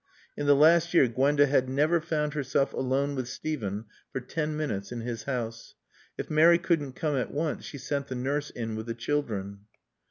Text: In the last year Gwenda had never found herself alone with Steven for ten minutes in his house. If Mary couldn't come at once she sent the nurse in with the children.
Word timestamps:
In 0.35 0.47
the 0.47 0.55
last 0.55 0.95
year 0.95 1.07
Gwenda 1.07 1.45
had 1.45 1.69
never 1.69 2.01
found 2.01 2.33
herself 2.33 2.73
alone 2.73 3.13
with 3.13 3.27
Steven 3.27 3.85
for 4.11 4.19
ten 4.19 4.57
minutes 4.57 4.91
in 4.91 5.01
his 5.01 5.25
house. 5.25 5.75
If 6.17 6.27
Mary 6.27 6.57
couldn't 6.57 6.93
come 6.93 7.15
at 7.15 7.29
once 7.31 7.65
she 7.65 7.77
sent 7.77 8.07
the 8.07 8.15
nurse 8.15 8.49
in 8.49 8.75
with 8.75 8.87
the 8.87 8.95
children. 8.95 9.59